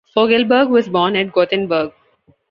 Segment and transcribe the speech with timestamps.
[0.15, 1.91] Fogelberg was born at Gothenburg.